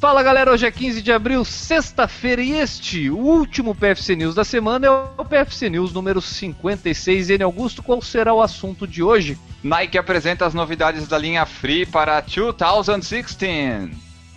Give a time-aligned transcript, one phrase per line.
[0.00, 4.44] Fala galera, hoje é 15 de abril, sexta-feira, e este, o último PFC News da
[4.44, 7.28] semana, é o PFC News número 56.
[7.28, 9.38] N Augusto, qual será o assunto de hoje?
[9.62, 13.90] Nike apresenta as novidades da linha Free para 2016.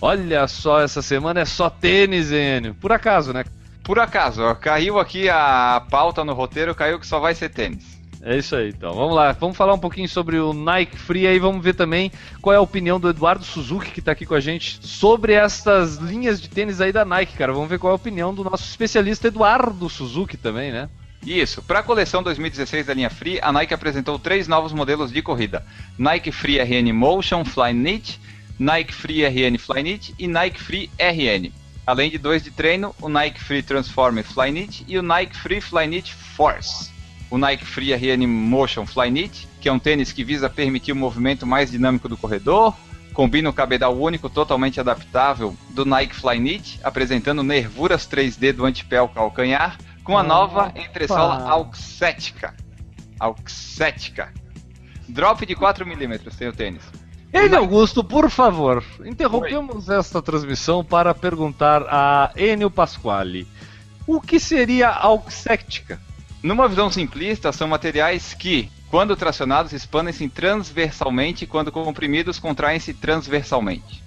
[0.00, 2.74] Olha só, essa semana é só tênis, Enio.
[2.74, 3.44] Por acaso, né?
[3.84, 7.99] Por acaso, ó, caiu aqui a pauta no roteiro, caiu que só vai ser tênis.
[8.22, 8.92] É isso aí, então.
[8.92, 12.12] Vamos lá, vamos falar um pouquinho sobre o Nike Free aí, vamos ver também
[12.42, 15.96] qual é a opinião do Eduardo Suzuki, que está aqui com a gente, sobre essas
[15.96, 17.52] linhas de tênis aí da Nike, cara.
[17.52, 20.90] Vamos ver qual é a opinião do nosso especialista Eduardo Suzuki também, né?
[21.24, 25.22] Isso, para a coleção 2016 da linha Free, a Nike apresentou três novos modelos de
[25.22, 25.64] corrida:
[25.98, 28.20] Nike Free RN Motion Flyknit,
[28.58, 31.52] Nike Free RN Flyknit e Nike Free RN.
[31.86, 36.14] Além de dois de treino, o Nike Free Transform Flyknit e o Nike Free Flyknit
[36.14, 36.99] Force
[37.30, 41.46] o Nike Free RN Motion Flyknit, que é um tênis que visa permitir o movimento
[41.46, 42.74] mais dinâmico do corredor,
[43.14, 49.08] combina o cabedal único totalmente adaptável do Nike Flyknit, apresentando nervuras 3D do antepé ao
[49.08, 52.54] calcanhar, com a nova entressola auxética.
[53.18, 54.32] Auxética.
[55.08, 56.82] Drop de 4mm tem o tênis.
[57.32, 59.98] Enio Augusto, por favor, interrompemos Oi.
[59.98, 63.46] esta transmissão para perguntar a Enio Pasquale
[64.10, 66.00] o que seria auxética?
[66.42, 74.02] Numa visão simplista, são materiais que, quando tracionados, expandem-se transversalmente e, quando comprimidos, contraem-se transversalmente.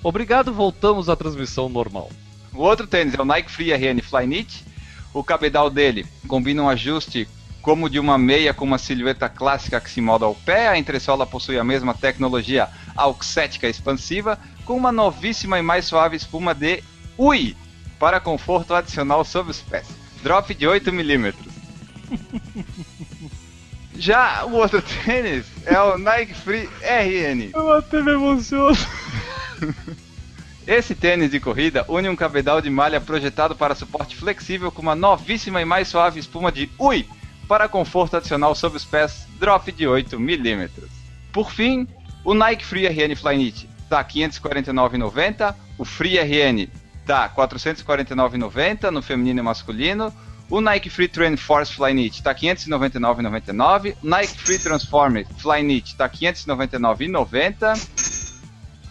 [0.00, 2.08] Obrigado, voltamos à transmissão normal.
[2.54, 4.64] O outro tênis é o Nike Free RN Flyknit.
[5.12, 7.28] O cabedal dele combina um ajuste
[7.60, 10.68] como de uma meia com uma silhueta clássica que se molda ao pé.
[10.68, 16.54] A entressola possui a mesma tecnologia auxética expansiva, com uma novíssima e mais suave espuma
[16.54, 16.80] de
[17.18, 17.56] UI
[17.98, 19.88] para conforto adicional sob os pés.
[20.22, 21.55] Drop de 8 milímetros.
[23.98, 27.50] Já o outro tênis é o Nike Free RN.
[27.54, 28.76] Eu até me emociono.
[30.66, 34.94] Esse tênis de corrida une um cabedal de malha projetado para suporte flexível com uma
[34.94, 37.08] novíssima e mais suave espuma de UI
[37.46, 40.68] para conforto adicional sob os pés, drop de 8 mm.
[41.32, 41.86] Por fim,
[42.24, 46.68] o Nike Free RN Flyknit está 549,90, o Free RN
[47.00, 50.12] está 449,90 no feminino e masculino,
[50.48, 53.96] o Nike Free Train Force Flyknit tá 599,99.
[54.02, 58.36] Nike Free Transformer Flyknit tá 599,90.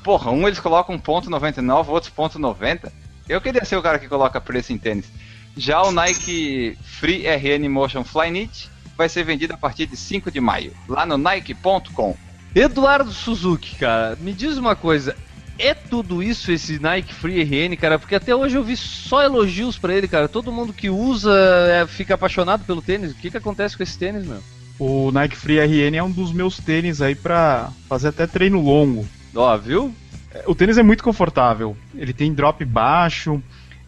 [0.04, 2.92] Porra, um eles colocam ponto .99, outros ponto .90.
[3.28, 5.12] Eu queria ser o cara que coloca preço em tênis.
[5.58, 10.40] Já o Nike Free RN Motion Flyknit vai ser vendido a partir de 5 de
[10.40, 12.16] maio, lá no nike.com.
[12.54, 15.16] Eduardo Suzuki, cara, me diz uma coisa,
[15.58, 17.98] é tudo isso esse Nike Free RN, cara?
[17.98, 20.28] Porque até hoje eu vi só elogios para ele, cara.
[20.28, 21.32] Todo mundo que usa
[21.70, 23.12] é, fica apaixonado pelo tênis.
[23.12, 24.40] O que, que acontece com esse tênis, meu?
[24.78, 29.08] O Nike Free RN é um dos meus tênis aí pra fazer até treino longo.
[29.34, 29.94] Ó, viu?
[30.34, 31.78] É, o tênis é muito confortável.
[31.96, 33.42] Ele tem drop baixo,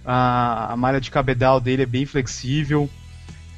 [0.05, 2.89] a, a malha de cabedal dele é bem flexível,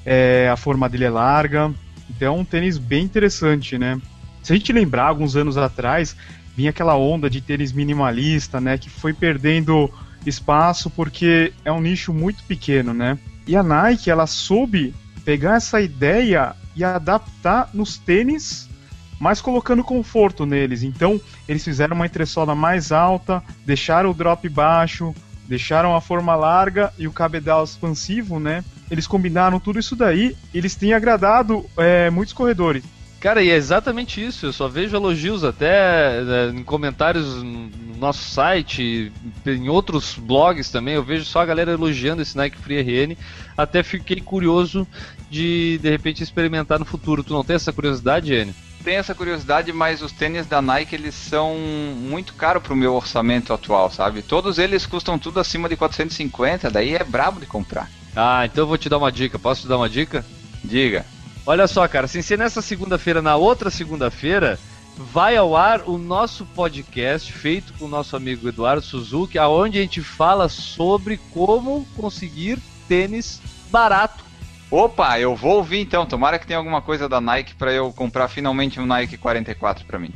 [0.03, 1.71] é, a forma dele é larga.
[2.09, 4.01] Então é um tênis bem interessante, né?
[4.41, 6.15] Se a gente lembrar, alguns anos atrás,
[6.59, 9.89] vinha aquela onda de tênis minimalista, né, que foi perdendo
[10.25, 13.17] espaço porque é um nicho muito pequeno, né?
[13.47, 14.93] E a Nike, ela soube
[15.23, 18.69] pegar essa ideia e adaptar nos tênis,
[19.17, 20.83] mas colocando conforto neles.
[20.83, 25.15] Então, eles fizeram uma entressola mais alta, deixaram o drop baixo,
[25.47, 28.65] deixaram a forma larga e o cabedal expansivo, né?
[28.91, 32.83] Eles combinaram tudo isso daí, eles têm agradado é, muitos corredores.
[33.19, 34.45] Cara, e é exatamente isso.
[34.45, 39.11] Eu só vejo elogios até né, em comentários no nosso site,
[39.45, 40.95] em outros blogs também.
[40.95, 43.17] Eu vejo só a galera elogiando esse Nike Free RN.
[43.57, 44.87] Até fiquei curioso
[45.29, 47.23] de de repente experimentar no futuro.
[47.23, 48.55] Tu não tem essa curiosidade, Enio?
[48.83, 53.51] Tem essa curiosidade, mas os tênis da Nike eles são muito caros pro meu orçamento
[53.51, 54.21] atual, sabe?
[54.21, 57.91] Todos eles custam tudo acima de 450, daí é brabo de comprar.
[58.15, 59.37] Ah, então eu vou te dar uma dica.
[59.37, 60.25] Posso te dar uma dica?
[60.63, 61.05] Diga.
[61.45, 64.59] Olha só, cara, sem ser nessa segunda-feira, na outra segunda-feira,
[64.95, 69.81] vai ao ar o nosso podcast feito com o nosso amigo Eduardo Suzuki, aonde a
[69.81, 73.41] gente fala sobre como conseguir tênis
[73.71, 74.23] barato.
[74.69, 76.05] Opa, eu vou ouvir então.
[76.05, 79.97] Tomara que tenha alguma coisa da Nike para eu comprar finalmente um Nike 44 para
[79.97, 80.13] mim.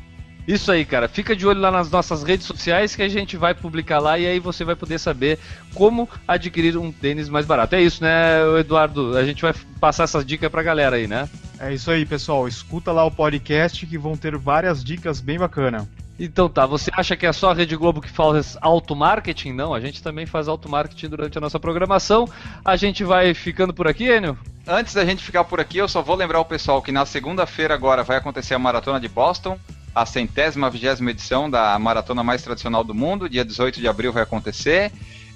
[0.48, 1.08] Isso aí, cara.
[1.08, 4.26] Fica de olho lá nas nossas redes sociais que a gente vai publicar lá e
[4.26, 5.40] aí você vai poder saber
[5.74, 7.76] como adquirir um tênis mais barato.
[7.76, 9.18] É isso, né, Eduardo?
[9.18, 11.30] A gente vai passar essas dicas pra galera aí, né?
[11.60, 12.48] É isso aí, pessoal.
[12.48, 15.88] Escuta lá o podcast que vão ter várias dicas bem bacanas.
[16.20, 19.52] Então tá, você acha que é só a Rede Globo que faz auto-marketing?
[19.52, 22.30] Não, a gente também faz auto-marketing durante a nossa programação.
[22.64, 24.38] A gente vai ficando por aqui, Enio?
[24.68, 27.74] Antes da gente ficar por aqui, eu só vou lembrar o pessoal que na segunda-feira
[27.74, 29.58] agora vai acontecer a Maratona de Boston
[29.94, 33.30] a centésima, vigésima edição da maratona mais tradicional do mundo.
[33.30, 34.92] Dia 18 de abril vai acontecer.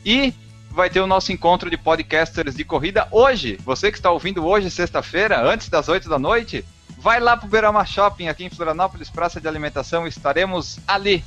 [0.06, 0.34] E
[0.72, 3.58] vai ter o nosso encontro de podcasters de corrida hoje.
[3.66, 6.64] Você que está ouvindo hoje, sexta-feira, antes das 8 da noite,
[6.98, 10.08] vai lá para o Beirama Shopping aqui em Florianópolis, praça de alimentação.
[10.08, 11.24] Estaremos ali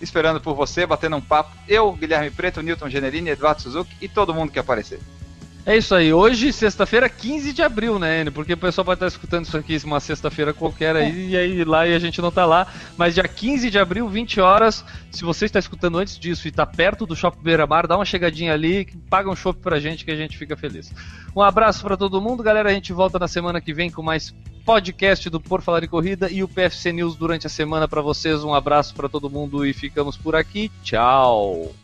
[0.00, 1.56] esperando por você, batendo um papo.
[1.66, 5.00] Eu, Guilherme Preto, Newton Generini, Eduardo Suzuki e todo mundo que aparecer.
[5.66, 6.12] É isso aí.
[6.12, 8.32] Hoje, sexta-feira, 15 de abril, né, Enio?
[8.32, 11.86] Porque o pessoal vai estar escutando isso aqui uma sexta-feira qualquer aí, e aí lá
[11.86, 12.66] e a gente não tá lá.
[12.98, 14.84] Mas dia 15 de abril, 20 horas.
[15.10, 18.04] Se você está escutando antes disso e está perto do Shopping Beira Mar, dá uma
[18.04, 20.92] chegadinha ali, paga um shopping pra gente que a gente fica feliz.
[21.34, 22.68] Um abraço para todo mundo, galera.
[22.68, 24.34] A gente volta na semana que vem com mais
[24.66, 28.44] podcast do Por Falar em Corrida e o PFC News durante a semana para vocês.
[28.44, 30.70] Um abraço para todo mundo e ficamos por aqui.
[30.82, 31.74] Tchau.